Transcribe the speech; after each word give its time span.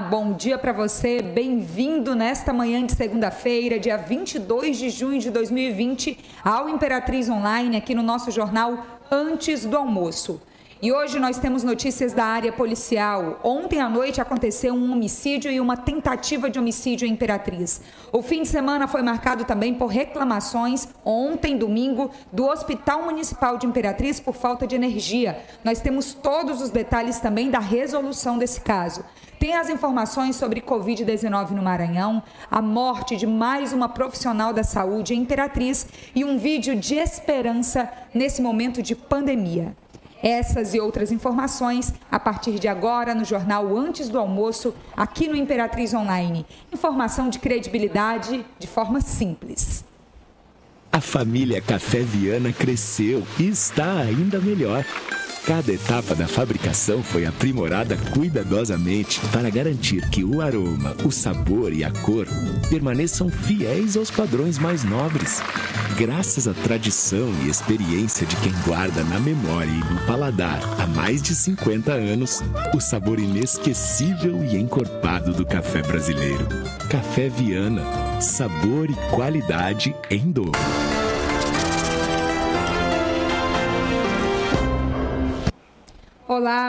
Bom 0.00 0.32
dia 0.32 0.56
para 0.56 0.72
você. 0.72 1.20
Bem-vindo 1.20 2.14
nesta 2.14 2.52
manhã 2.52 2.84
de 2.86 2.94
segunda-feira, 2.94 3.78
dia 3.78 3.98
22 3.98 4.78
de 4.78 4.88
junho 4.88 5.20
de 5.20 5.30
2020, 5.30 6.18
ao 6.42 6.68
Imperatriz 6.68 7.28
Online, 7.28 7.76
aqui 7.76 7.94
no 7.94 8.02
nosso 8.02 8.30
jornal 8.30 8.86
Antes 9.10 9.66
do 9.66 9.76
Almoço. 9.76 10.40
E 10.82 10.90
hoje 10.90 11.18
nós 11.18 11.38
temos 11.38 11.62
notícias 11.62 12.14
da 12.14 12.24
área 12.24 12.50
policial. 12.50 13.38
Ontem 13.44 13.82
à 13.82 13.88
noite 13.90 14.18
aconteceu 14.18 14.72
um 14.72 14.92
homicídio 14.92 15.50
e 15.50 15.60
uma 15.60 15.76
tentativa 15.76 16.48
de 16.48 16.58
homicídio 16.58 17.06
em 17.06 17.12
Imperatriz. 17.12 17.82
O 18.10 18.22
fim 18.22 18.40
de 18.40 18.48
semana 18.48 18.88
foi 18.88 19.02
marcado 19.02 19.44
também 19.44 19.74
por 19.74 19.88
reclamações, 19.88 20.88
ontem, 21.04 21.58
domingo, 21.58 22.10
do 22.32 22.46
Hospital 22.46 23.02
Municipal 23.02 23.58
de 23.58 23.66
Imperatriz 23.66 24.18
por 24.18 24.34
falta 24.34 24.66
de 24.66 24.74
energia. 24.74 25.44
Nós 25.62 25.82
temos 25.82 26.14
todos 26.14 26.62
os 26.62 26.70
detalhes 26.70 27.20
também 27.20 27.50
da 27.50 27.58
resolução 27.58 28.38
desse 28.38 28.62
caso. 28.62 29.04
Tem 29.40 29.56
as 29.56 29.70
informações 29.70 30.36
sobre 30.36 30.60
Covid-19 30.60 31.52
no 31.52 31.62
Maranhão, 31.62 32.22
a 32.50 32.60
morte 32.60 33.16
de 33.16 33.26
mais 33.26 33.72
uma 33.72 33.88
profissional 33.88 34.52
da 34.52 34.62
saúde 34.62 35.14
Imperatriz 35.14 35.86
e 36.14 36.22
um 36.22 36.36
vídeo 36.36 36.76
de 36.76 36.96
esperança 36.96 37.90
nesse 38.12 38.42
momento 38.42 38.82
de 38.82 38.94
pandemia. 38.94 39.74
Essas 40.22 40.74
e 40.74 40.78
outras 40.78 41.10
informações 41.10 41.94
a 42.12 42.20
partir 42.20 42.58
de 42.58 42.68
agora 42.68 43.14
no 43.14 43.24
jornal 43.24 43.74
Antes 43.74 44.10
do 44.10 44.18
Almoço, 44.18 44.74
aqui 44.94 45.26
no 45.26 45.34
Imperatriz 45.34 45.94
Online. 45.94 46.44
Informação 46.70 47.30
de 47.30 47.38
credibilidade 47.38 48.44
de 48.58 48.66
forma 48.66 49.00
simples. 49.00 49.82
A 50.92 51.00
família 51.00 51.62
Café 51.62 52.00
Viana 52.00 52.52
cresceu 52.52 53.26
e 53.38 53.48
está 53.48 54.00
ainda 54.00 54.38
melhor. 54.38 54.84
Cada 55.50 55.72
etapa 55.72 56.14
da 56.14 56.28
fabricação 56.28 57.02
foi 57.02 57.26
aprimorada 57.26 57.96
cuidadosamente 58.14 59.18
para 59.32 59.50
garantir 59.50 60.08
que 60.08 60.22
o 60.22 60.40
aroma, 60.40 60.94
o 61.04 61.10
sabor 61.10 61.72
e 61.72 61.82
a 61.82 61.90
cor 61.90 62.24
permaneçam 62.68 63.28
fiéis 63.28 63.96
aos 63.96 64.12
padrões 64.12 64.60
mais 64.60 64.84
nobres. 64.84 65.42
Graças 65.98 66.46
à 66.46 66.54
tradição 66.54 67.28
e 67.44 67.48
experiência 67.48 68.24
de 68.24 68.36
quem 68.36 68.52
guarda 68.64 69.02
na 69.02 69.18
memória 69.18 69.68
e 69.68 69.92
no 69.92 70.06
paladar 70.06 70.60
há 70.78 70.86
mais 70.86 71.20
de 71.20 71.34
50 71.34 71.94
anos, 71.94 72.40
o 72.72 72.80
sabor 72.80 73.18
inesquecível 73.18 74.44
e 74.44 74.56
encorpado 74.56 75.32
do 75.32 75.44
café 75.44 75.82
brasileiro. 75.82 76.46
Café 76.88 77.28
Viana, 77.28 77.82
sabor 78.20 78.88
e 78.88 78.94
qualidade 79.10 79.96
em 80.08 80.30
dobro. 80.30 80.89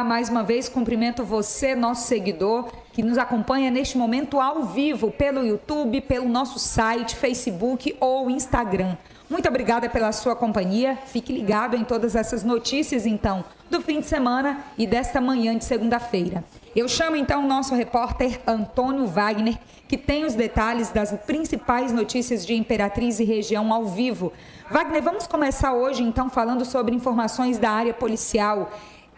Mais 0.05 0.29
uma 0.29 0.43
vez 0.43 0.69
cumprimento 0.69 1.23
você, 1.23 1.73
nosso 1.73 2.07
seguidor, 2.07 2.69
que 2.93 3.01
nos 3.01 3.17
acompanha 3.17 3.71
neste 3.71 3.97
momento 3.97 4.39
ao 4.39 4.63
vivo 4.65 5.09
pelo 5.09 5.43
YouTube, 5.43 6.01
pelo 6.01 6.29
nosso 6.29 6.59
site, 6.59 7.15
Facebook 7.15 7.95
ou 7.99 8.29
Instagram. 8.29 8.95
Muito 9.27 9.47
obrigada 9.47 9.89
pela 9.89 10.11
sua 10.11 10.35
companhia. 10.35 10.97
Fique 11.05 11.33
ligado 11.33 11.75
em 11.75 11.83
todas 11.83 12.15
essas 12.15 12.43
notícias, 12.43 13.05
então, 13.05 13.43
do 13.69 13.81
fim 13.81 14.01
de 14.01 14.05
semana 14.05 14.59
e 14.77 14.85
desta 14.85 15.19
manhã 15.21 15.57
de 15.57 15.63
segunda-feira. 15.63 16.43
Eu 16.75 16.87
chamo 16.87 17.15
então 17.15 17.43
o 17.43 17.47
nosso 17.47 17.73
repórter 17.73 18.39
Antônio 18.45 19.07
Wagner, 19.07 19.57
que 19.87 19.97
tem 19.97 20.25
os 20.25 20.35
detalhes 20.35 20.89
das 20.89 21.11
principais 21.25 21.91
notícias 21.91 22.45
de 22.45 22.53
Imperatriz 22.53 23.19
e 23.19 23.23
região 23.23 23.73
ao 23.73 23.85
vivo. 23.85 24.31
Wagner, 24.69 25.01
vamos 25.01 25.27
começar 25.27 25.73
hoje 25.73 26.03
então 26.03 26.29
falando 26.29 26.65
sobre 26.65 26.93
informações 26.93 27.57
da 27.57 27.71
área 27.71 27.93
policial. 27.93 28.69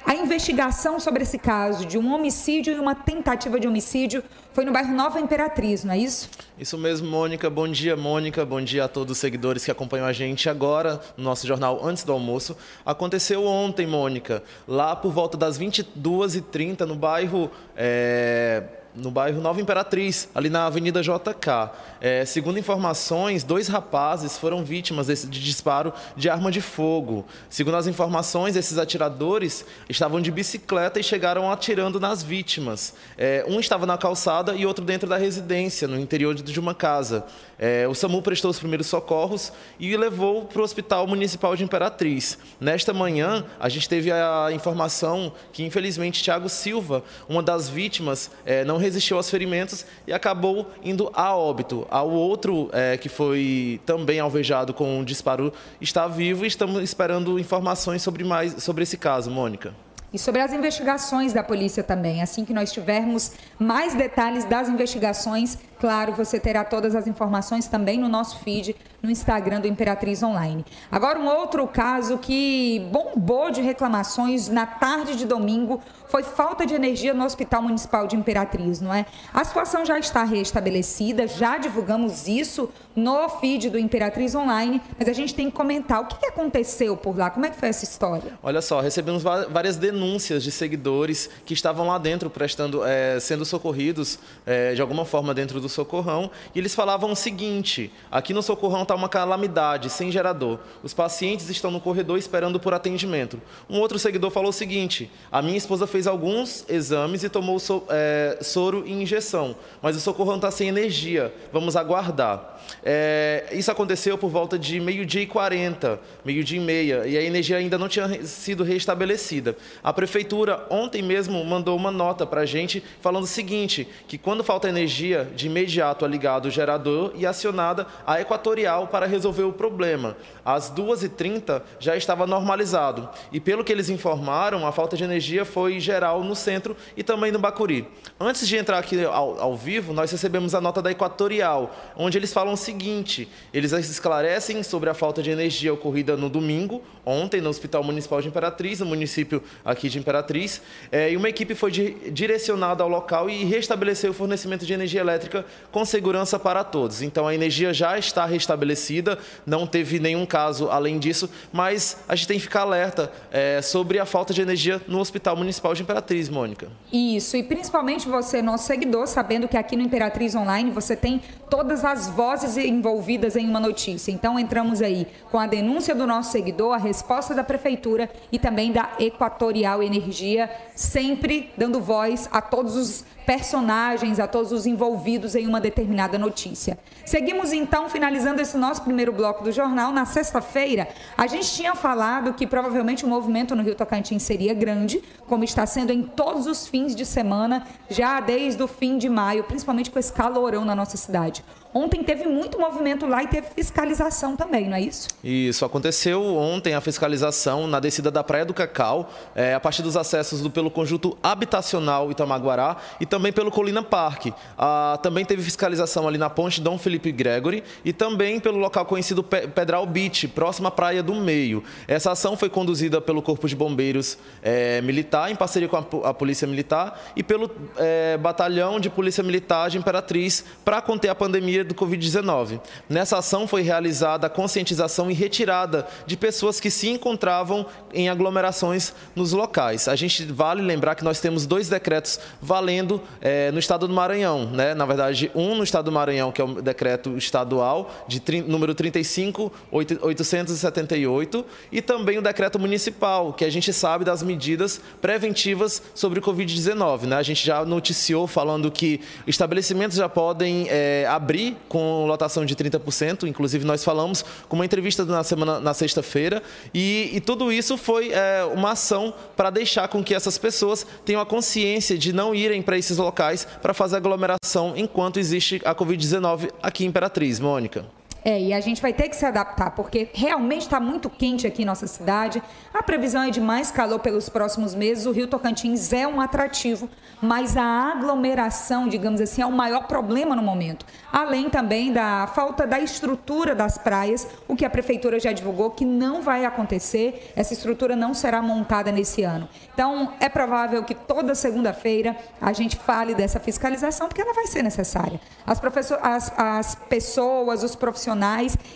A 0.06 0.16
investigação 0.16 1.00
sobre 1.00 1.23
esse 1.23 1.38
caso 1.38 1.86
de 1.86 1.98
um 1.98 2.14
homicídio 2.14 2.73
e 2.73 2.80
uma 2.80 2.94
tentativa 2.94 3.58
de 3.59 3.68
homicídio 3.68 4.22
foi 4.52 4.66
no 4.66 4.72
bairro 4.72 4.94
Nova 4.94 5.20
Imperatriz, 5.20 5.84
não 5.84 5.94
é 5.94 5.97
isso? 5.97 6.30
Isso 6.59 6.78
mesmo, 6.78 7.09
Mônica. 7.09 7.50
Bom 7.50 7.68
dia, 7.68 7.96
Mônica. 7.96 8.46
Bom 8.46 8.62
dia 8.62 8.84
a 8.84 8.88
todos 8.88 9.13
os 9.13 9.18
seguidores 9.18 9.63
que 9.63 9.72
acompanham 9.72 10.06
a 10.06 10.12
gente 10.12 10.50
agora 10.50 11.00
no 11.16 11.24
nosso 11.24 11.47
jornal 11.47 11.84
Antes 11.86 12.03
do 12.03 12.12
Almoço. 12.12 12.56
Aconteceu 12.86 13.46
ontem, 13.46 13.88
Mônica, 13.88 14.44
lá 14.68 14.94
por 14.96 15.12
volta 15.12 15.38
das 15.38 15.58
22h30 15.58 16.81
no 16.81 16.96
bairro. 16.96 17.50
É 17.75 18.63
no 18.96 19.09
bairro 19.09 19.42
Nova 19.42 19.59
Imperatriz, 19.59 20.30
ali 20.34 20.50
na 20.50 20.66
Avenida 20.66 21.02
JK. 21.02 21.72
É, 22.00 22.26
segundo 22.26 22.59
informações, 22.59 23.44
dois 23.44 23.68
rapazes 23.68 24.38
foram 24.38 24.64
vítimas 24.64 25.08
desse, 25.08 25.28
de 25.28 25.40
disparo 25.40 25.94
de 26.16 26.30
arma 26.30 26.52
de 26.52 26.62
fogo. 26.62 27.26
Segundo 27.50 27.78
as 27.78 27.88
informações, 27.88 28.56
esses 28.56 28.78
atiradores 28.78 29.66
estavam 29.90 30.22
de 30.22 30.31
bicicleta 30.31 31.00
e 31.00 31.04
chegaram 31.04 31.52
atirando 31.52 32.00
nas 32.00 32.22
vítimas. 32.22 32.94
É, 33.18 33.44
um 33.48 33.59
estava 33.59 33.86
na 33.86 33.98
calçada 33.98 34.54
e 34.56 34.66
outro 34.66 34.86
dentro 34.86 35.10
da 35.10 35.18
residência, 35.18 35.88
no 35.88 36.00
interior 36.00 36.36
de 36.36 36.60
uma 36.60 36.75
casa. 36.75 37.25
É, 37.58 37.88
o 37.88 37.96
SAMU 37.96 38.22
prestou 38.22 38.52
os 38.52 38.60
primeiros 38.60 38.88
socorros 38.88 39.54
e 39.80 39.96
levou 39.96 40.46
para 40.46 40.60
o 40.60 40.64
Hospital 40.64 41.08
Municipal 41.08 41.56
de 41.56 41.64
Imperatriz. 41.64 42.38
Nesta 42.60 42.94
manhã, 42.94 43.46
a 43.60 43.70
gente 43.70 43.88
teve 43.88 44.12
a 44.12 44.50
informação 44.52 45.31
que, 45.52 45.64
infelizmente, 45.64 46.22
Tiago 46.22 46.50
Silva, 46.50 47.04
uma 47.30 47.42
das 47.42 47.70
vítimas, 47.70 48.30
é, 48.46 48.66
não 48.66 48.82
resistiu 48.83 49.17
aos 49.17 49.29
ferimentos 49.29 49.85
e 50.05 50.13
acabou 50.13 50.67
indo 50.83 51.09
a 51.13 51.35
óbito. 51.35 51.88
O 51.89 52.09
outro, 52.09 52.69
é, 52.73 52.97
que 52.97 53.09
foi 53.09 53.79
também 53.85 54.19
alvejado 54.19 54.73
com 54.73 54.99
um 54.99 55.03
disparo, 55.03 55.51
está 55.81 56.07
vivo 56.07 56.44
e 56.44 56.47
estamos 56.47 56.83
esperando 56.83 57.39
informações 57.39 58.01
sobre, 58.01 58.23
mais, 58.23 58.61
sobre 58.61 58.83
esse 58.83 58.97
caso, 58.97 59.31
Mônica 59.31 59.73
e 60.13 60.19
sobre 60.19 60.41
as 60.41 60.53
investigações 60.53 61.33
da 61.33 61.44
polícia 61.44 61.83
também. 61.83 62.21
Assim 62.21 62.45
que 62.45 62.53
nós 62.53 62.71
tivermos 62.71 63.31
mais 63.57 63.95
detalhes 63.95 64.45
das 64.45 64.69
investigações, 64.69 65.57
claro, 65.83 66.13
você 66.13 66.39
terá 66.39 66.63
todas 66.63 66.95
as 66.95 67.07
informações 67.07 67.67
também 67.67 67.99
no 67.99 68.07
nosso 68.07 68.39
feed 68.39 68.73
no 69.01 69.11
Instagram 69.11 69.59
do 69.59 69.67
Imperatriz 69.67 70.23
Online. 70.23 70.66
Agora, 70.89 71.19
um 71.19 71.27
outro 71.27 71.67
caso 71.67 72.17
que 72.17 72.88
bombou 72.89 73.51
de 73.51 73.61
reclamações 73.61 74.47
na 74.47 74.66
tarde 74.66 75.17
de 75.17 75.25
domingo 75.25 75.81
foi 76.07 76.23
falta 76.23 76.66
de 76.66 76.73
energia 76.73 77.13
no 77.13 77.25
Hospital 77.25 77.63
Municipal 77.63 78.07
de 78.07 78.16
Imperatriz, 78.16 78.79
não 78.79 78.94
é? 78.94 79.05
A 79.33 79.44
situação 79.44 79.85
já 79.85 79.99
está 79.99 80.23
restabelecida, 80.23 81.27
já 81.27 81.57
divulgamos 81.57 82.29
isso 82.29 82.69
no 82.95 83.27
feed 83.27 83.69
do 83.69 83.77
Imperatriz 83.79 84.35
Online, 84.35 84.79
mas 84.97 85.09
a 85.09 85.13
gente 85.13 85.33
tem 85.33 85.50
que 85.50 85.55
comentar 85.55 86.01
o 86.01 86.05
que 86.05 86.25
aconteceu 86.27 86.95
por 86.95 87.17
lá, 87.17 87.29
como 87.29 87.45
é 87.45 87.50
que 87.50 87.57
foi 87.57 87.69
essa 87.69 87.83
história? 87.83 88.38
Olha 88.41 88.61
só, 88.61 88.79
recebemos 88.79 89.23
várias 89.23 89.75
denúncias 89.75 90.44
de 90.44 90.51
seguidores 90.51 91.29
que 91.45 91.53
estavam 91.53 91.88
lá 91.88 91.97
dentro 91.97 92.29
prestando, 92.29 92.85
é, 92.85 93.19
sendo 93.19 93.44
socorridos 93.44 94.19
é, 94.45 94.75
de 94.75 94.81
alguma 94.81 95.03
forma 95.03 95.33
dentro 95.33 95.59
do 95.59 95.67
socorrão 95.73 96.31
e 96.53 96.59
eles 96.59 96.73
falavam 96.75 97.11
o 97.11 97.16
seguinte: 97.16 97.91
aqui 98.11 98.34
no 98.34 98.41
socorrão 98.41 98.84
está 98.84 98.95
uma 98.95 99.09
calamidade 99.09 99.89
sem 99.89 100.11
gerador, 100.11 100.59
os 100.81 100.94
pacientes 100.94 101.50
estão 101.50 101.72
no 101.72 101.81
corredor 101.81 102.17
esperando 102.17 102.59
por 102.59 102.73
atendimento. 102.73 103.41
Um 103.69 103.79
outro 103.79 104.00
seguidor 104.00 104.31
falou 104.31 104.50
o 104.50 104.53
seguinte: 104.53 105.12
a 105.31 105.41
minha 105.41 105.57
esposa 105.57 105.88
fez 105.88 106.07
alguns 106.07 106.66
exames 106.69 107.23
e 107.23 107.29
tomou 107.29 107.59
so, 107.59 107.83
é, 107.89 108.39
soro 108.41 108.83
e 108.85 108.91
injeção, 108.91 109.56
mas 109.81 109.95
o 109.95 110.00
socorrão 110.00 110.35
está 110.35 110.51
sem 110.51 110.67
energia, 110.67 111.33
vamos 111.51 111.75
aguardar. 111.75 112.53
É, 112.83 113.50
isso 113.51 113.72
aconteceu 113.72 114.17
por 114.17 114.29
volta 114.29 114.57
de 114.57 114.79
meio-dia 114.79 115.22
e 115.22 115.28
40, 115.28 116.00
meio-dia 116.23 116.57
e 116.59 116.63
meia, 116.63 117.06
e 117.06 117.17
a 117.17 117.22
energia 117.22 117.57
ainda 117.57 117.78
não 117.78 117.88
tinha 117.88 118.23
sido 118.25 118.63
restabelecida. 118.63 119.56
A 119.83 119.91
prefeitura 119.91 120.66
ontem 120.69 121.01
mesmo 121.01 121.44
mandou 121.44 121.75
uma 121.75 121.91
nota 121.91 122.25
para 122.25 122.41
a 122.41 122.45
gente 122.45 122.83
falando 123.01 123.23
o 123.23 123.28
seguinte, 123.28 123.88
que 124.07 124.17
quando 124.17 124.44
falta 124.44 124.69
energia, 124.69 125.29
de 125.35 125.50
imediato 125.63 126.06
ligado 126.06 126.46
o 126.46 126.51
gerador 126.51 127.13
e 127.16 127.25
acionada 127.25 127.88
a 128.06 128.19
equatorial 128.19 128.88
para 128.88 129.06
resolver 129.06 129.44
o 129.44 129.53
problema. 129.53 130.16
Às 130.46 130.72
2h30 130.72 131.62
já 131.79 131.96
estava 131.96 132.28
normalizado, 132.28 133.09
e 133.31 133.40
pelo 133.40 133.63
que 133.63 133.71
eles 133.71 133.89
informaram, 133.89 134.68
a 134.68 134.71
falta 134.71 134.95
de 134.95 135.04
energia 135.04 135.45
foi 135.45 135.80
geral 135.80 136.24
no 136.24 136.36
centro 136.36 136.75
e 136.95 137.04
também 137.04 137.31
no 137.31 137.39
Bacuri. 137.39 137.88
Antes 138.19 138.48
de 138.48 138.57
entrar 138.57 138.80
aqui 138.80 139.04
ao, 139.04 139.39
ao 139.39 139.56
vivo, 139.56 139.94
nós 139.94 140.12
recebemos 140.12 140.54
a 140.54 140.62
nota 140.62 140.81
da 140.81 140.92
Equatorial, 140.92 141.74
onde 141.95 142.18
eles 142.18 142.33
falam 142.33 142.54
o 142.54 142.57
seguinte: 142.57 143.27
eles 143.54 143.71
esclarecem 143.71 144.62
sobre 144.63 144.89
a 144.89 144.94
falta 144.94 145.24
de 145.24 145.31
energia 145.31 145.74
ocorrida 145.74 146.18
no 146.18 146.30
domingo, 146.30 146.81
ontem, 147.06 147.42
no 147.42 147.50
Hospital 147.50 147.83
Municipal 147.83 148.21
de 148.21 148.27
Imperatriz, 148.27 148.80
no 148.80 148.86
município 148.86 149.42
aqui 149.63 149.89
de 149.89 149.98
Imperatriz, 149.98 150.62
é, 150.92 151.12
e 151.12 151.18
uma 151.18 151.30
equipe 151.30 151.56
foi 151.56 151.71
de, 151.71 152.12
direcionada 152.12 152.83
ao 152.83 152.89
local 152.89 153.30
e 153.30 153.44
restabeleceu 153.45 154.12
o 154.12 154.13
fornecimento 154.13 154.65
de 154.65 154.74
energia 154.74 155.01
elétrica 155.01 155.43
com 155.72 155.84
segurança 155.86 156.38
para 156.40 156.63
todos. 156.63 157.01
Então 157.01 157.28
a 157.28 157.34
energia 157.34 157.74
já 157.74 157.98
está 157.98 158.25
restabelecida, 158.25 159.18
não 159.45 159.66
teve 159.66 160.00
nenhum 160.00 160.25
caso 160.25 160.69
além 160.69 161.00
disso, 161.00 161.30
mas 161.51 161.98
a 162.07 162.16
gente 162.16 162.28
tem 162.28 162.38
que 162.38 162.44
ficar 162.44 162.62
alerta 162.62 163.12
é, 163.31 163.62
sobre 163.62 164.00
a 164.00 164.06
falta 164.06 164.34
de 164.34 164.42
energia 164.42 164.81
no 164.88 165.00
Hospital 165.00 165.36
Municipal 165.36 165.74
de 165.74 165.81
Imperatriz, 165.81 166.30
Mônica. 166.30 166.68
Isso, 166.92 167.36
e 167.38 167.44
principalmente 167.44 168.07
você, 168.07 168.42
nosso 168.42 168.68
seguidor, 168.68 169.07
sabendo 169.07 169.48
que 169.48 169.57
aqui 169.57 169.75
no 169.75 169.84
Imperatriz 169.84 170.36
Online 170.36 170.72
você 170.72 170.95
tem 170.95 171.22
todas 171.50 171.86
as 171.86 172.10
vozes 172.10 172.57
envolvidas 172.57 173.36
em 173.36 173.48
uma 173.48 173.60
notícia. 173.60 174.12
Então 174.12 174.39
entramos 174.39 174.81
aí 174.81 175.07
com 175.31 175.39
a 175.39 175.48
denúncia 175.48 175.94
do 175.94 176.07
nosso 176.07 176.31
seguidor, 176.31 176.74
a 176.74 176.78
resposta 176.78 177.34
da 177.34 177.44
prefeitura 177.44 178.10
e 178.31 178.39
também 178.39 178.72
da 178.72 178.92
Equatorial 179.00 179.81
Energia, 179.84 180.50
sempre 180.75 181.51
dando 181.57 181.80
voz 181.80 182.28
a 182.31 182.42
todos 182.42 182.75
os 182.75 183.06
personagens, 183.25 184.20
a 184.20 184.28
todos 184.28 184.52
os 184.52 184.66
envolvidos 184.66 185.36
em 185.36 185.48
uma 185.48 185.60
determinada 185.60 186.18
notícia. 186.18 186.78
Seguimos 187.06 187.54
então, 187.54 187.90
finalizando 187.90 188.42
esse 188.42 188.58
nosso 188.58 188.81
primeiro 188.81 189.12
bloco 189.12 189.44
do 189.44 189.52
jornal. 189.52 189.92
Na 189.92 190.06
sexta-feira, 190.06 190.88
a 191.18 191.28
gente 191.28 191.52
tinha 191.52 191.75
falado 191.75 192.34
que 192.34 192.48
provavelmente 192.48 193.06
o 193.06 193.08
movimento 193.08 193.56
no 193.56 193.64
Rio 193.64 193.75
Tocantins 193.75 194.24
seria 194.24 194.54
grande, 194.54 195.02
como 195.28 195.44
está 195.44 195.66
sendo 195.66 195.92
em 195.92 196.04
todos 196.04 196.48
os 196.48 196.68
fins 196.68 196.96
de 196.96 197.06
semana, 197.06 197.66
já 197.90 198.20
desde 198.20 198.62
o 198.62 198.68
fim 198.68 198.98
de 198.98 199.10
maio, 199.10 199.44
principalmente 199.44 199.92
com 199.92 200.00
esse 200.00 200.12
calorão 200.12 200.66
na 200.66 200.75
nossa 200.75 200.98
cidade. 200.98 201.44
Ontem 201.74 202.04
teve 202.04 202.25
muito 202.25 202.60
movimento 202.60 203.08
lá 203.08 203.24
e 203.24 203.28
teve 203.28 203.48
fiscalização 203.56 204.36
também, 204.36 204.70
não 204.70 204.78
é 204.78 204.81
isso? 204.81 205.08
Isso, 205.24 205.66
aconteceu 205.66 206.24
ontem 206.24 206.75
a 206.75 206.81
fiscalização 206.81 207.66
na 207.66 207.80
descida 207.80 208.12
da 208.12 208.24
Praia 208.24 208.46
do 208.46 208.54
Cacau, 208.54 209.12
é, 209.34 209.56
a 209.56 209.60
partir 209.60 209.81
dos 209.81 209.98
acessos 209.98 210.40
do, 210.40 210.52
pelo 210.52 210.70
conjunto 210.70 211.18
habitacional 211.24 212.12
Itamaguará 212.12 212.78
e 213.00 213.08
também 213.08 213.34
pelo 213.34 213.50
Colina 213.50 213.81
Parque. 213.81 214.31
Ah, 214.56 215.00
também 215.02 215.25
teve 215.25 215.42
fiscalização 215.42 216.08
ali 216.08 216.20
na 216.20 216.30
ponte 216.30 216.62
Dom 216.62 216.78
Felipe 216.78 217.12
Gregory 217.12 217.64
e 217.84 217.92
também 217.92 218.40
pelo 218.40 218.60
local 218.60 218.86
conhecido 218.86 219.24
Pedral 219.24 219.88
Beach, 219.88 220.28
próxima 220.28 220.70
à 220.70 220.72
Praia 220.72 221.02
do 221.02 221.16
Meio. 221.16 221.64
Essa 221.88 222.12
ação 222.12 222.38
foi 222.38 222.50
conduzida 222.50 223.02
pelo 223.02 223.22
Corpo 223.22 223.48
de 223.48 223.56
Bombeiros 223.56 224.18
é, 224.44 224.80
Militar, 224.81 225.31
em 225.31 225.36
parceria 225.36 225.68
com 225.68 225.78
a, 225.78 226.10
a 226.10 226.14
Polícia 226.14 226.48
Militar, 226.48 227.02
e 227.16 227.24
pelo 227.24 227.50
é, 227.78 228.16
Batalhão 228.18 228.80
de 228.80 228.92
Polícia 228.92 229.24
Militar 229.24 229.72
de 229.72 229.80
Imperatriz, 229.80 230.46
para 230.64 230.80
conter 230.81 231.10
a 231.10 231.16
pandemia 231.16 231.62
do 231.63 231.75
Covid-19. 231.75 232.60
Nessa 232.89 233.18
ação 233.18 233.48
foi 233.48 233.62
realizada 233.62 234.27
a 234.27 234.30
conscientização 234.30 235.10
e 235.10 235.13
retirada 235.13 235.88
de 236.06 236.18
pessoas 236.18 236.60
que 236.60 236.69
se 236.69 236.89
encontravam 236.89 237.65
em 237.94 238.10
aglomerações 238.10 238.94
nos 239.15 239.31
locais. 239.31 239.88
A 239.88 239.95
gente 239.95 240.25
vale 240.25 240.62
lembrar 240.62 240.95
que 240.95 241.04
nós 241.04 241.19
temos 241.19 241.45
dois 241.45 241.69
decretos 241.69 242.19
valendo 242.42 243.00
é, 243.21 243.51
no 243.51 243.60
estado 243.60 243.88
do 243.88 243.94
Maranhão. 243.94 244.48
Né? 244.48 244.74
Na 244.74 244.86
verdade, 244.86 245.30
um 245.36 245.54
no 245.56 245.63
estado 245.63 245.86
do 245.86 245.92
Maranhão, 245.92 246.31
que 246.31 246.42
é 246.42 246.44
o 246.44 246.60
decreto 246.62 247.15
estadual 247.18 247.92
de 248.07 248.21
número 248.48 248.74
35.878, 248.75 251.45
e 251.71 251.81
também 251.81 252.18
o 252.18 252.21
decreto 252.21 252.60
municipal, 252.60 253.33
que 253.33 253.45
a 253.45 253.50
gente 253.50 253.74
sabe 253.74 254.06
das 254.06 254.24
medidas 254.24 254.81
preventivas 255.01 255.81
sobre 255.94 256.19
o 256.19 256.21
Covid-19. 256.21 257.04
Né? 257.04 257.15
A 257.15 257.24
gente 257.24 257.45
já 257.45 257.63
noticiou 257.65 258.27
falando 258.27 258.71
que 258.71 259.01
estabelecimentos 259.27 259.98
já 259.98 260.10
podem 260.10 260.68
é, 260.69 261.06
abrir 261.10 261.52
com 261.67 262.05
lotação 262.05 262.45
de 262.45 262.55
30%, 262.55 263.27
inclusive 263.27 263.65
nós 263.65 263.83
falamos 263.83 264.23
com 264.47 264.55
uma 264.55 264.65
entrevista 264.65 265.05
na 265.05 265.23
semana 265.23 265.59
na 265.59 265.73
sexta-feira, 265.73 266.41
e, 266.73 267.11
e, 267.13 267.19
tudo 267.19 267.51
isso 267.51 267.77
foi 267.77 268.11
é, 268.11 268.44
uma 268.53 268.71
ação 268.71 269.13
para 269.35 269.50
deixar 269.50 269.88
com 269.88 270.03
que 270.03 270.13
essas 270.13 270.38
pessoas 270.38 270.85
tenham 271.05 271.21
a 271.21 271.25
consciência 271.25 271.97
de 271.97 272.13
não 272.13 272.33
irem 272.33 272.61
para 272.61 272.77
esses 272.77 272.97
locais 272.97 273.47
para 273.61 273.73
fazer 273.73 273.97
aglomeração 273.97 274.73
enquanto 274.75 275.19
existe 275.19 275.61
a 275.65 275.73
Covid-19 275.73 276.50
aqui 276.61 276.85
em 276.85 276.88
Imperatriz, 276.88 277.39
Mônica. 277.39 277.85
É, 278.25 278.40
e 278.40 278.54
a 278.54 278.62
gente 278.62 278.81
vai 278.81 278.94
ter 278.94 279.10
que 279.10 279.16
se 279.16 279.25
adaptar, 279.25 279.72
porque 279.72 280.10
realmente 280.14 280.62
está 280.62 280.80
muito 280.80 281.10
quente 281.10 281.46
aqui 281.46 281.64
em 281.64 281.66
nossa 281.66 281.88
cidade. 281.88 282.42
A 282.74 282.81
previsão 282.81 283.24
é 283.24 283.30
de 283.30 283.42
mais 283.42 283.70
calor 283.70 284.00
pelos 284.00 284.30
próximos 284.30 284.74
meses. 284.74 285.06
O 285.06 285.12
Rio 285.12 285.28
Tocantins 285.28 285.92
é 285.92 286.08
um 286.08 286.22
atrativo, 286.22 286.90
mas 287.22 287.58
a 287.58 287.92
aglomeração, 287.92 288.88
digamos 288.88 289.20
assim, 289.20 289.42
é 289.42 289.46
o 289.46 289.52
maior 289.52 289.88
problema 289.88 290.36
no 290.36 290.42
momento. 290.42 290.86
Além 291.12 291.50
também 291.50 291.92
da 291.92 292.28
falta 292.28 292.66
da 292.66 292.80
estrutura 292.80 293.54
das 293.54 293.78
praias, 293.78 294.25
o 294.48 294.56
que 294.56 294.64
a 294.64 294.70
prefeitura 294.70 295.20
já 295.20 295.34
divulgou 295.34 295.72
que 295.72 295.84
não 295.84 296.22
vai 296.22 296.46
acontecer. 296.46 297.34
Essa 297.36 297.54
estrutura 297.54 297.96
não 297.96 298.14
será 298.14 298.42
montada 298.42 298.90
nesse 298.92 299.24
ano. 299.24 299.50
Então, 299.74 300.14
é 300.20 300.30
provável 300.30 300.84
que 300.84 300.96
toda 300.96 301.36
segunda-feira 301.36 302.16
a 302.40 302.54
gente 302.54 302.78
fale 302.78 303.14
dessa 303.14 303.40
fiscalização, 303.40 304.08
porque 304.08 304.22
ela 304.22 304.34
vai 304.34 304.48
ser 304.48 304.64
necessária. 304.64 305.20
As, 305.46 305.60
as, 306.02 306.34
as 306.38 306.75
pessoas, 306.75 307.64
os 307.64 307.75
profissionais, 307.75 308.12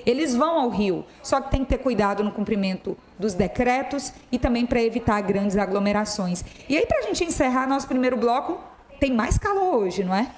eles 0.05 0.35
vão 0.35 0.59
ao 0.59 0.69
rio, 0.69 1.05
só 1.21 1.41
que 1.41 1.51
tem 1.51 1.63
que 1.63 1.69
ter 1.69 1.77
cuidado 1.77 2.23
no 2.23 2.31
cumprimento 2.31 2.97
dos 3.17 3.33
decretos 3.33 4.13
e 4.31 4.37
também 4.39 4.65
para 4.65 4.81
evitar 4.81 5.19
grandes 5.21 5.57
aglomerações. 5.57 6.43
E 6.67 6.77
aí, 6.77 6.85
para 6.85 6.99
a 6.99 7.01
gente 7.03 7.23
encerrar 7.23 7.67
nosso 7.67 7.87
primeiro 7.87 8.17
bloco, 8.17 8.59
tem 8.99 9.13
mais 9.13 9.37
calor 9.37 9.75
hoje, 9.75 10.03
não 10.03 10.13
é? 10.15 10.31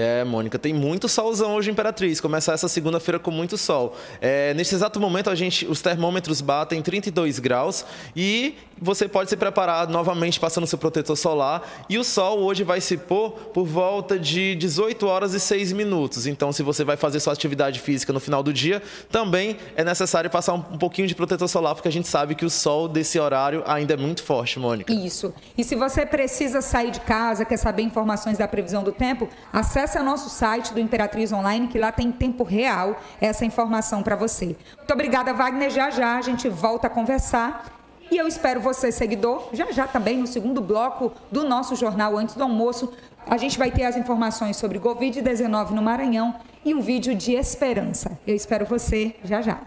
É, 0.00 0.22
Mônica, 0.22 0.56
tem 0.60 0.72
muito 0.72 1.08
solzão 1.08 1.56
hoje 1.56 1.72
Imperatriz. 1.72 2.20
Começar 2.20 2.52
essa 2.52 2.68
segunda-feira 2.68 3.18
com 3.18 3.32
muito 3.32 3.58
sol. 3.58 3.96
É, 4.20 4.54
neste 4.54 4.72
exato 4.72 5.00
momento, 5.00 5.28
a 5.28 5.34
gente, 5.34 5.66
os 5.66 5.82
termômetros 5.82 6.40
batem 6.40 6.80
32 6.80 7.40
graus 7.40 7.84
e 8.14 8.54
você 8.80 9.08
pode 9.08 9.28
se 9.28 9.36
preparar 9.36 9.88
novamente 9.88 10.38
passando 10.38 10.68
seu 10.68 10.78
protetor 10.78 11.16
solar. 11.16 11.84
E 11.88 11.98
o 11.98 12.04
sol 12.04 12.38
hoje 12.38 12.62
vai 12.62 12.80
se 12.80 12.96
pôr 12.96 13.32
por 13.52 13.66
volta 13.66 14.16
de 14.16 14.54
18 14.54 15.04
horas 15.04 15.34
e 15.34 15.40
6 15.40 15.72
minutos. 15.72 16.28
Então, 16.28 16.52
se 16.52 16.62
você 16.62 16.84
vai 16.84 16.96
fazer 16.96 17.18
sua 17.18 17.32
atividade 17.32 17.80
física 17.80 18.12
no 18.12 18.20
final 18.20 18.40
do 18.40 18.52
dia, 18.52 18.80
também 19.10 19.56
é 19.74 19.82
necessário 19.82 20.30
passar 20.30 20.54
um, 20.54 20.62
um 20.74 20.78
pouquinho 20.78 21.08
de 21.08 21.14
protetor 21.16 21.48
solar, 21.48 21.74
porque 21.74 21.88
a 21.88 21.92
gente 21.92 22.06
sabe 22.06 22.36
que 22.36 22.44
o 22.44 22.50
sol 22.50 22.86
desse 22.86 23.18
horário 23.18 23.64
ainda 23.66 23.94
é 23.94 23.96
muito 23.96 24.22
forte, 24.22 24.60
Mônica. 24.60 24.92
Isso. 24.92 25.34
E 25.56 25.64
se 25.64 25.74
você 25.74 26.06
precisa 26.06 26.60
sair 26.60 26.92
de 26.92 27.00
casa, 27.00 27.44
quer 27.44 27.56
saber 27.56 27.82
informações 27.82 28.38
da 28.38 28.46
previsão 28.46 28.84
do 28.84 28.92
tempo, 28.92 29.28
acesse 29.52 29.87
acesse 29.88 29.98
o 29.98 30.02
nosso 30.02 30.28
site 30.28 30.74
do 30.74 30.80
Imperatriz 30.80 31.32
Online, 31.32 31.66
que 31.66 31.78
lá 31.78 31.90
tem 31.90 32.12
tempo 32.12 32.44
real 32.44 33.00
essa 33.20 33.44
informação 33.44 34.02
para 34.02 34.14
você. 34.14 34.56
Muito 34.76 34.92
obrigada, 34.92 35.32
Wagner. 35.32 35.70
Já 35.70 35.90
já 35.90 36.18
a 36.18 36.20
gente 36.20 36.48
volta 36.48 36.86
a 36.86 36.90
conversar. 36.90 37.74
E 38.10 38.16
eu 38.16 38.26
espero 38.26 38.60
você, 38.60 38.90
seguidor, 38.92 39.48
já 39.52 39.70
já 39.70 39.86
também 39.86 40.18
no 40.18 40.26
segundo 40.26 40.60
bloco 40.60 41.12
do 41.32 41.46
nosso 41.46 41.74
jornal 41.74 42.16
antes 42.16 42.34
do 42.34 42.42
almoço. 42.42 42.92
A 43.26 43.36
gente 43.36 43.58
vai 43.58 43.70
ter 43.70 43.84
as 43.84 43.96
informações 43.96 44.56
sobre 44.56 44.78
Covid-19 44.78 45.70
no 45.70 45.82
Maranhão 45.82 46.34
e 46.64 46.74
um 46.74 46.80
vídeo 46.80 47.14
de 47.14 47.32
esperança. 47.32 48.18
Eu 48.26 48.34
espero 48.34 48.64
você 48.64 49.14
já 49.24 49.42
já. 49.42 49.58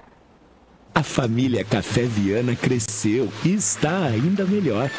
A 0.94 1.04
família 1.04 1.64
Café 1.64 2.04
Viana 2.04 2.56
cresceu 2.56 3.30
e 3.46 3.54
está 3.54 4.06
ainda 4.06 4.44
melhor. 4.46 4.90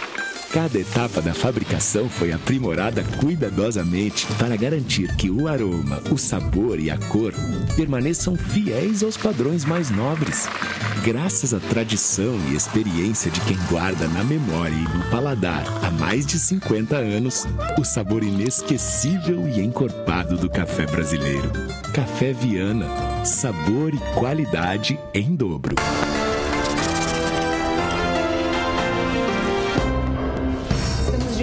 Cada 0.53 0.79
etapa 0.79 1.23
da 1.23 1.33
fabricação 1.33 2.11
foi 2.11 2.31
aprimorada 2.31 3.03
cuidadosamente 3.19 4.27
para 4.39 4.55
garantir 4.55 5.17
que 5.17 5.31
o 5.31 5.49
aroma, 5.49 6.03
o 6.11 6.19
sabor 6.19 6.79
e 6.79 6.91
a 6.91 6.99
cor 6.99 7.33
permaneçam 7.75 8.37
fiéis 8.37 9.03
aos 9.03 9.17
padrões 9.17 9.65
mais 9.65 9.91
nobres. 9.91 10.47
Graças 11.03 11.55
à 11.55 11.59
tradição 11.59 12.39
e 12.51 12.55
experiência 12.55 13.31
de 13.31 13.41
quem 13.41 13.57
guarda 13.71 14.07
na 14.09 14.23
memória 14.23 14.75
e 14.75 14.95
no 14.95 15.11
paladar 15.11 15.65
há 15.83 15.91
mais 15.91 16.27
de 16.27 16.39
50 16.39 16.97
anos 16.97 17.47
o 17.79 17.85
sabor 17.85 18.23
inesquecível 18.23 19.49
e 19.49 19.59
encorpado 19.59 20.37
do 20.37 20.51
café 20.51 20.85
brasileiro. 20.85 21.51
Café 21.95 22.35
Viana, 22.35 23.25
sabor 23.25 23.95
e 23.95 23.99
qualidade 24.15 25.01
em 25.15 25.35
dobro. 25.35 25.75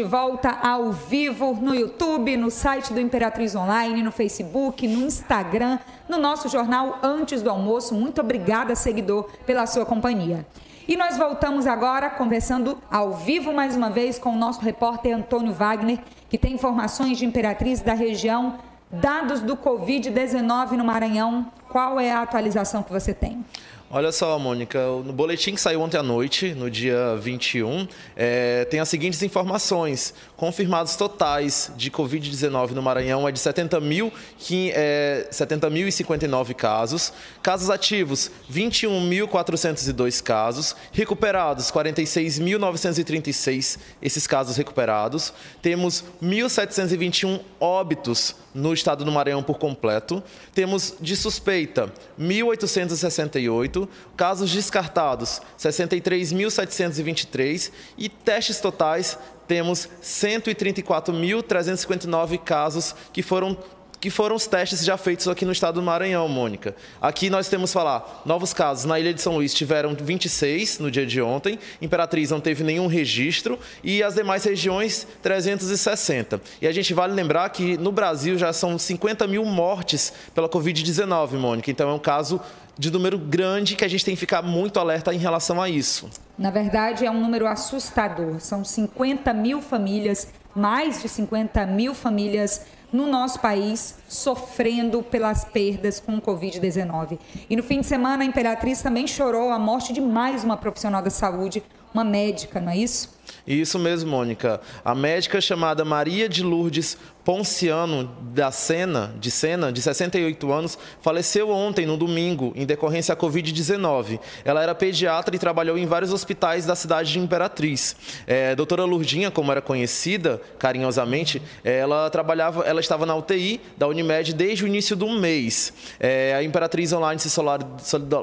Volta 0.09 0.49
ao 0.49 0.91
vivo 0.91 1.53
no 1.61 1.75
YouTube, 1.75 2.35
no 2.35 2.49
site 2.49 2.91
do 2.91 2.99
Imperatriz 2.99 3.55
Online, 3.55 4.01
no 4.01 4.11
Facebook, 4.11 4.87
no 4.87 5.05
Instagram, 5.05 5.77
no 6.09 6.17
nosso 6.17 6.49
jornal 6.49 6.97
Antes 7.03 7.43
do 7.43 7.49
Almoço. 7.51 7.93
Muito 7.93 8.19
obrigada, 8.19 8.73
seguidor, 8.73 9.29
pela 9.45 9.67
sua 9.67 9.85
companhia. 9.85 10.47
E 10.87 10.97
nós 10.97 11.15
voltamos 11.15 11.67
agora 11.67 12.09
conversando 12.09 12.75
ao 12.89 13.13
vivo 13.13 13.53
mais 13.53 13.75
uma 13.75 13.91
vez 13.91 14.17
com 14.17 14.31
o 14.31 14.35
nosso 14.35 14.61
repórter 14.61 15.15
Antônio 15.15 15.53
Wagner, 15.53 15.99
que 16.27 16.39
tem 16.39 16.53
informações 16.53 17.19
de 17.19 17.25
Imperatriz 17.27 17.79
da 17.79 17.93
região, 17.93 18.55
dados 18.91 19.41
do 19.41 19.55
Covid-19 19.55 20.71
no 20.71 20.83
Maranhão. 20.83 21.45
Qual 21.69 21.99
é 21.99 22.11
a 22.11 22.23
atualização 22.23 22.81
que 22.81 22.91
você 22.91 23.13
tem? 23.13 23.45
Olha 23.91 24.11
só, 24.11 24.37
Mônica, 24.37 24.79
no 25.03 25.11
boletim 25.11 25.55
que 25.55 25.61
saiu 25.61 25.81
ontem 25.81 25.97
à 25.97 26.03
noite, 26.03 26.53
no 26.53 26.69
dia 26.69 27.15
21, 27.15 27.87
é, 28.15 28.63
tem 28.65 28.79
as 28.79 28.87
seguintes 28.87 29.23
informações. 29.23 30.13
Confirmados 30.37 30.95
totais 30.95 31.71
de 31.75 31.89
Covid-19 31.89 32.73
no 32.73 32.83
Maranhão 32.83 33.27
é 33.27 33.31
de 33.31 33.39
70.059 33.39 34.71
é, 34.75 35.27
70 35.31 36.53
casos. 36.53 37.11
Casos 37.41 37.71
ativos, 37.71 38.29
21.402 38.53 40.21
casos. 40.21 40.75
Recuperados, 40.91 41.71
46.936 41.71 43.79
esses 44.03 44.27
casos 44.27 44.55
recuperados. 44.55 45.33
Temos 45.63 46.03
1.721 46.21 47.39
óbitos 47.59 48.35
no 48.53 48.73
estado 48.73 49.05
do 49.05 49.11
Maranhão 49.11 49.43
por 49.43 49.57
completo. 49.57 50.23
Temos 50.53 50.95
de 50.99 51.15
suspeita 51.15 51.91
1.868, 52.19 53.78
casos 54.17 54.51
descartados 54.51 55.41
63.723 55.57 57.71
e 57.97 58.09
testes 58.09 58.59
totais 58.59 59.17
temos 59.47 59.87
134.359 60.01 62.37
casos 62.39 62.93
que 63.11 63.23
foram 63.23 63.57
que 63.99 64.09
foram 64.09 64.35
os 64.35 64.47
testes 64.47 64.83
já 64.83 64.97
feitos 64.97 65.27
aqui 65.27 65.45
no 65.45 65.51
estado 65.51 65.75
do 65.75 65.81
Maranhão, 65.81 66.27
Mônica. 66.27 66.75
Aqui 67.01 67.29
nós 67.29 67.49
temos 67.49 67.73
falar 67.73 68.21
novos 68.25 68.53
casos 68.53 68.85
na 68.85 68.99
Ilha 68.99 69.13
de 69.13 69.21
São 69.21 69.35
Luís 69.35 69.53
tiveram 69.53 69.93
26 69.93 70.79
no 70.79 70.89
dia 70.89 71.05
de 71.05 71.21
ontem, 71.21 71.59
Imperatriz 71.81 72.31
não 72.31 72.39
teve 72.39 72.63
nenhum 72.63 72.87
registro 72.87 73.59
e 73.83 74.01
as 74.01 74.15
demais 74.15 74.43
regiões 74.43 75.05
360. 75.21 76.41
E 76.61 76.67
a 76.67 76.71
gente 76.71 76.93
vale 76.93 77.13
lembrar 77.13 77.49
que 77.49 77.77
no 77.77 77.91
Brasil 77.91 78.37
já 78.37 78.53
são 78.53 78.77
50 78.77 79.27
mil 79.27 79.43
mortes 79.43 80.13
pela 80.33 80.47
Covid-19, 80.47 81.33
Mônica. 81.33 81.69
Então 81.69 81.89
é 81.89 81.93
um 81.93 81.99
caso 81.99 82.39
de 82.77 82.89
número 82.89 83.17
grande 83.17 83.75
que 83.75 83.83
a 83.83 83.87
gente 83.89 84.05
tem 84.05 84.13
que 84.13 84.19
ficar 84.21 84.41
muito 84.41 84.79
alerta 84.79 85.13
em 85.13 85.17
relação 85.17 85.61
a 85.61 85.67
isso. 85.67 86.09
Na 86.37 86.49
verdade, 86.49 87.05
é 87.05 87.11
um 87.11 87.19
número 87.19 87.45
assustador. 87.45 88.39
São 88.39 88.63
50 88.63 89.33
mil 89.33 89.61
famílias, 89.61 90.29
mais 90.55 91.01
de 91.01 91.09
50 91.09 91.65
mil 91.65 91.93
famílias 91.93 92.65
no 92.91 93.07
nosso 93.07 93.39
país 93.39 93.95
sofrendo 94.07 95.03
pelas 95.03 95.45
perdas 95.45 95.99
com 95.99 96.15
o 96.15 96.21
Covid-19. 96.21 97.19
E 97.49 97.55
no 97.55 97.63
fim 97.63 97.81
de 97.81 97.85
semana, 97.85 98.23
a 98.23 98.25
Imperatriz 98.25 98.81
também 98.81 99.05
chorou 99.07 99.51
a 99.51 99.59
morte 99.59 99.93
de 99.93 100.01
mais 100.01 100.43
uma 100.43 100.57
profissional 100.57 101.01
da 101.01 101.09
saúde, 101.09 101.63
uma 101.93 102.03
médica, 102.03 102.59
não 102.59 102.71
é 102.71 102.77
isso? 102.77 103.18
Isso 103.45 103.79
mesmo, 103.79 104.09
Mônica. 104.09 104.61
A 104.83 104.93
médica 104.93 105.39
chamada 105.41 105.83
Maria 105.85 106.27
de 106.27 106.43
Lourdes 106.43 106.97
Ponciano 107.29 108.09
da 108.33 108.49
Sena, 108.49 109.13
de 109.19 109.29
Sena, 109.29 109.71
de 109.71 109.79
68 109.83 110.51
anos, 110.51 110.79
faleceu 110.99 111.51
ontem, 111.51 111.85
no 111.85 111.95
domingo, 111.95 112.51
em 112.55 112.65
decorrência 112.65 113.13
da 113.13 113.21
Covid-19. 113.21 114.19
Ela 114.43 114.63
era 114.63 114.73
pediatra 114.73 115.35
e 115.35 115.37
trabalhou 115.37 115.77
em 115.77 115.85
vários 115.85 116.11
hospitais 116.11 116.65
da 116.65 116.75
cidade 116.75 117.11
de 117.11 117.19
Imperatriz. 117.19 117.95
É, 118.25 118.55
doutora 118.55 118.83
Lourdinha, 118.83 119.29
como 119.29 119.51
era 119.51 119.61
conhecida 119.61 120.41
carinhosamente, 120.57 121.39
ela 121.63 122.09
trabalhava, 122.09 122.63
ela 122.63 122.79
estava 122.79 123.05
na 123.05 123.15
UTI 123.15 123.61
da 123.77 123.87
Unimed 123.87 124.33
desde 124.33 124.63
o 124.63 124.67
início 124.67 124.95
do 124.95 125.07
mês. 125.09 125.71
É, 125.99 126.33
a 126.33 126.41
Imperatriz 126.41 126.91
Online 126.93 127.19
se 127.19 127.29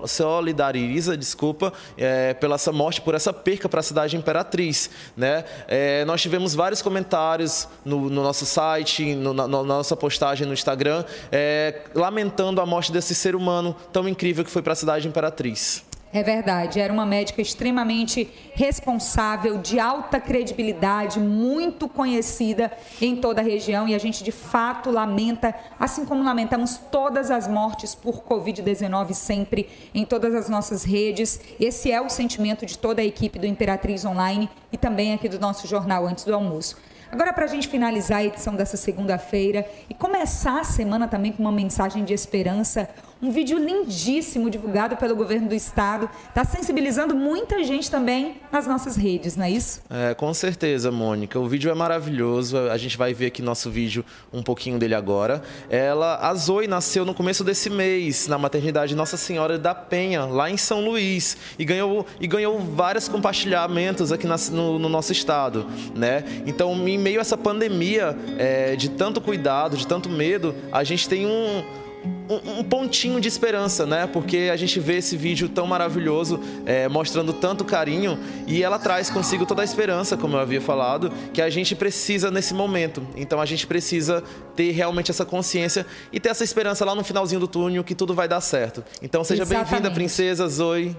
solidariza, 0.09 1.17
desculpa, 1.17 1.73
é, 1.97 2.35
pela 2.35 2.57
essa 2.57 2.73
morte, 2.73 3.01
por 3.01 3.15
essa 3.15 3.33
perca 3.33 3.69
para 3.69 3.79
a 3.81 3.83
cidade 3.85 4.11
de 4.11 4.17
Imperatriz. 4.17 4.91
Né? 5.17 5.45
É, 5.69 6.05
nós 6.05 6.21
tivemos 6.21 6.55
vários 6.55 6.83
comentários 6.83 7.69
no, 7.85 8.09
no 8.09 8.23
nosso 8.23 8.47
site, 8.47 9.15
no, 9.15 9.33
na, 9.33 9.47
na, 9.47 9.63
nossa 9.63 9.97
postagem 9.97 10.47
no 10.47 10.53
Instagram, 10.53 11.05
é, 11.31 11.83
lamentando 11.95 12.61
a 12.61 12.67
morte 12.67 12.93
desse 12.93 13.15
ser 13.15 13.35
humano 13.35 13.75
tão 13.93 14.09
incrível 14.09 14.45
que 14.45 14.51
foi 14.51 14.63
para 14.63 14.73
a 14.73 14.77
cidade 14.77 15.03
de 15.03 15.09
Imperatriz. 15.09 15.85
É 16.13 16.23
verdade, 16.23 16.81
era 16.81 16.93
uma 16.93 17.05
médica 17.05 17.43
extremamente 17.43 18.31
responsável, 18.55 19.59
de 19.59 19.79
alta 19.79 20.21
credibilidade, 20.21 21.19
muito 21.19 21.89
conhecida 21.89 22.73
em 23.03 23.17
toda 23.17 23.41
a 23.41 23.45
região 23.45 23.87
e 23.89 23.95
a 23.95 23.99
gente 23.99 24.23
de 24.23 24.33
fato 24.33 24.91
lamenta, 24.91 25.55
assim 25.79 26.07
como 26.07 26.23
lamentamos 26.23 26.81
todas 26.91 27.31
as 27.31 27.47
mortes 27.49 27.95
por 27.95 28.23
Covid-19 28.23 29.13
sempre 29.13 29.69
em 29.93 30.05
todas 30.05 30.35
as 30.35 30.49
nossas 30.49 30.85
redes. 30.85 31.41
Esse 31.61 31.91
é 31.91 32.01
o 32.01 32.09
sentimento 32.09 32.65
de 32.65 32.79
toda 32.79 33.03
a 33.03 33.05
equipe 33.05 33.39
do 33.39 33.47
Imperatriz 33.47 34.05
Online 34.05 34.49
e 34.73 34.79
também 34.79 35.13
aqui 35.13 35.29
do 35.29 35.41
nosso 35.41 35.67
jornal 35.67 36.07
antes 36.07 36.25
do 36.25 36.35
almoço. 36.35 36.77
Agora, 37.11 37.33
para 37.33 37.45
a 37.45 37.49
gente 37.49 37.69
finalizar 37.69 38.19
a 38.19 38.25
edição 38.25 38.55
dessa 38.55 38.77
segunda-feira 38.77 39.69
e 39.89 39.95
começar 39.95 40.61
a 40.61 40.65
semana 40.65 41.07
também 41.07 41.31
com 41.31 41.43
uma 41.43 41.53
mensagem 41.53 42.05
de 42.05 42.13
esperança, 42.13 42.89
um 43.21 43.31
vídeo 43.31 43.59
lindíssimo 43.59 44.51
divulgado 44.51 44.97
pelo 44.97 45.17
governo 45.17 45.49
do 45.49 45.55
estado. 45.55 46.09
Está 46.29 46.45
sensibilizando 46.45 47.15
muita 47.15 47.65
gente 47.65 47.91
também 47.91 48.37
nas 48.53 48.67
nossas 48.67 48.95
redes, 48.95 49.37
não 49.37 49.45
é 49.45 49.51
isso? 49.51 49.81
É, 49.89 50.15
com 50.15 50.33
certeza, 50.35 50.91
Mônica. 50.93 51.39
O 51.39 51.49
vídeo 51.49 51.71
é 51.71 51.75
maravilhoso. 51.75 52.59
A 52.59 52.77
gente 52.77 52.97
vai 52.97 53.15
ver 53.15 53.27
aqui 53.27 53.41
nosso 53.41 53.71
vídeo, 53.71 54.05
um 54.33 54.43
pouquinho 54.43 54.79
dele 54.79 54.95
agora. 54.95 55.43
Ela, 55.71 56.17
a 56.17 56.35
Zoe 56.35 56.67
nasceu 56.67 57.05
no 57.07 57.15
começo 57.15 57.43
desse 57.43 57.71
mês, 57.71 58.29
na 58.29 58.37
maternidade 58.37 58.95
Nossa 58.95 59.17
Senhora 59.17 59.59
da 59.59 59.75
Penha, 59.75 60.27
lá 60.27 60.51
em 60.51 60.59
São 60.59 60.85
Luís. 60.85 61.39
E 61.59 61.65
ganhou, 61.65 62.07
e 62.21 62.27
ganhou 62.27 62.59
vários 62.59 63.09
compartilhamentos 63.09 64.13
aqui 64.13 64.27
na, 64.27 64.37
no, 64.53 64.79
no, 64.79 64.89
nosso 64.91 65.13
estado. 65.13 65.67
Né? 65.95 66.23
Então, 66.47 66.75
em 66.87 66.99
meio 66.99 67.19
a 67.19 67.23
essa 67.23 67.37
pandemia 67.37 68.17
é, 68.39 68.77
de 68.77 68.91
tanto 68.91 69.21
cuidado, 69.23 69.77
de 69.77 69.87
tanto 69.87 70.11
medo, 70.11 70.55
a 70.71 70.85
gente 70.85 71.09
tem 71.09 71.27
um 71.27 71.86
um, 72.29 72.61
um, 72.61 72.65
pontinho 72.65 73.21
de 73.21 73.29
esperança, 73.29 73.87
né? 73.87 74.07
Porque 74.07 74.51
a 74.53 74.57
gente 74.57 74.81
vê 74.81 74.97
esse 74.97 75.17
vídeo 75.17 75.49
tão 75.49 75.67
maravilhoso, 75.67 76.41
é, 76.65 76.89
mostrando 76.89 77.33
tanto 77.33 77.65
carinho, 77.65 78.19
e 78.47 78.63
ela 78.63 78.79
traz 78.79 79.11
consigo 79.11 79.47
toda 79.47 79.63
a 79.63 79.65
esperança, 79.65 80.17
como 80.17 80.37
eu 80.37 80.41
havia 80.41 80.61
falado, 80.61 81.13
que 81.33 81.41
a 81.41 81.51
gente 81.51 81.75
precisa 81.75 82.31
nesse 82.31 82.55
momento. 82.55 83.07
Então 83.17 83.41
a 83.41 83.47
gente 83.47 83.67
precisa 83.67 84.23
ter 84.55 84.73
realmente 84.73 85.11
essa 85.11 85.25
consciência 85.25 85.87
e 86.13 86.19
ter 86.19 86.31
essa 86.31 86.45
esperança 86.45 86.85
lá 86.85 86.95
no 86.95 87.05
finalzinho 87.05 87.41
do 87.41 87.49
túnel 87.49 87.85
que 87.85 87.95
tudo 87.95 88.15
vai 88.15 88.29
dar 88.29 88.41
certo. 88.41 88.85
Então 89.03 89.23
seja 89.23 89.45
bem-vinda, 89.45 89.91
princesa 89.91 90.49
Zoe. 90.49 90.97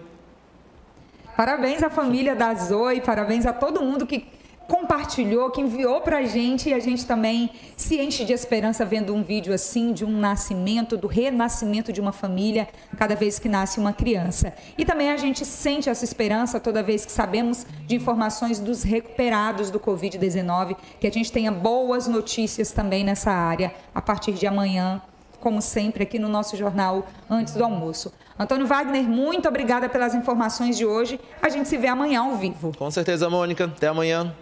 Parabéns 1.35 1.83
à 1.83 1.89
família 1.89 2.35
da 2.35 2.53
Zoe, 2.55 2.99
parabéns 2.99 3.45
a 3.45 3.53
todo 3.53 3.79
mundo 3.81 4.07
que 4.07 4.25
compartilhou, 4.67 5.49
que 5.49 5.61
enviou 5.61 6.01
para 6.01 6.19
a 6.19 6.23
gente 6.23 6.69
e 6.69 6.73
a 6.73 6.79
gente 6.79 7.05
também 7.05 7.49
se 7.75 7.99
enche 7.99 8.25
de 8.25 8.33
esperança 8.33 8.85
vendo 8.85 9.13
um 9.13 9.23
vídeo 9.23 9.53
assim 9.53 9.93
de 9.93 10.03
um 10.03 10.19
nascimento, 10.19 10.97
do 10.97 11.07
renascimento 11.07 11.93
de 11.93 12.01
uma 12.01 12.11
família 12.11 12.67
cada 12.97 13.15
vez 13.15 13.39
que 13.39 13.47
nasce 13.47 13.79
uma 13.79 13.93
criança. 13.93 14.53
E 14.77 14.85
também 14.85 15.09
a 15.11 15.17
gente 15.17 15.45
sente 15.45 15.89
essa 15.89 16.03
esperança 16.03 16.59
toda 16.59 16.83
vez 16.83 17.05
que 17.05 17.11
sabemos 17.11 17.65
de 17.85 17.95
informações 17.95 18.59
dos 18.59 18.83
recuperados 18.83 19.71
do 19.71 19.79
Covid-19, 19.79 20.75
que 20.99 21.07
a 21.07 21.11
gente 21.11 21.31
tenha 21.31 21.51
boas 21.51 22.07
notícias 22.07 22.71
também 22.71 23.03
nessa 23.03 23.31
área 23.31 23.73
a 23.95 24.01
partir 24.01 24.33
de 24.33 24.45
amanhã, 24.45 25.01
como 25.39 25.61
sempre 25.61 26.03
aqui 26.03 26.19
no 26.19 26.27
nosso 26.27 26.57
jornal 26.57 27.07
antes 27.29 27.53
do 27.53 27.63
almoço. 27.63 28.11
Antônio 28.37 28.67
Wagner, 28.67 29.03
muito 29.03 29.47
obrigada 29.47 29.87
pelas 29.87 30.13
informações 30.13 30.77
de 30.77 30.85
hoje. 30.85 31.19
A 31.41 31.49
gente 31.49 31.67
se 31.67 31.77
vê 31.77 31.87
amanhã 31.87 32.21
ao 32.21 32.35
vivo. 32.35 32.71
Com 32.77 32.91
certeza, 32.91 33.29
Mônica. 33.29 33.65
Até 33.65 33.87
amanhã. 33.87 34.35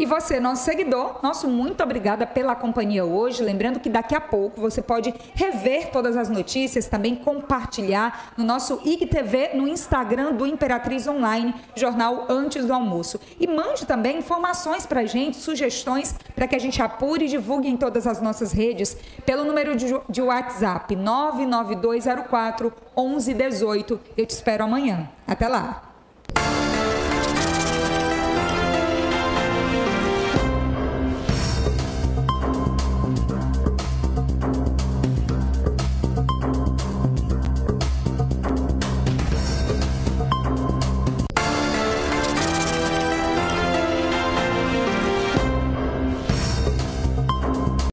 E 0.00 0.06
você, 0.06 0.40
nosso 0.40 0.64
seguidor, 0.64 1.20
nosso 1.22 1.46
muito 1.46 1.82
obrigada 1.82 2.26
pela 2.26 2.56
companhia 2.56 3.04
hoje. 3.04 3.42
Lembrando 3.42 3.78
que 3.78 3.90
daqui 3.90 4.14
a 4.14 4.20
pouco 4.20 4.58
você 4.58 4.80
pode 4.80 5.12
rever 5.34 5.90
todas 5.90 6.16
as 6.16 6.30
notícias, 6.30 6.86
também 6.86 7.14
compartilhar 7.14 8.32
no 8.34 8.42
nosso 8.42 8.80
IGTV 8.82 9.50
no 9.52 9.68
Instagram 9.68 10.32
do 10.32 10.46
Imperatriz 10.46 11.06
Online, 11.06 11.54
jornal 11.76 12.24
antes 12.30 12.64
do 12.64 12.72
almoço. 12.72 13.20
E 13.38 13.46
mande 13.46 13.84
também 13.84 14.16
informações 14.16 14.86
para 14.86 15.00
a 15.00 15.04
gente, 15.04 15.36
sugestões 15.36 16.14
para 16.34 16.48
que 16.48 16.56
a 16.56 16.58
gente 16.58 16.80
apure 16.80 17.26
e 17.26 17.28
divulgue 17.28 17.68
em 17.68 17.76
todas 17.76 18.06
as 18.06 18.22
nossas 18.22 18.52
redes 18.52 18.96
pelo 19.26 19.44
número 19.44 19.76
de, 19.76 20.22
WhatsApp 20.22 20.96
99204 20.96 22.72
1118. 22.96 24.00
Eu 24.16 24.24
te 24.24 24.30
espero 24.30 24.64
amanhã. 24.64 25.10
Até 25.26 25.46
lá! 25.46 25.89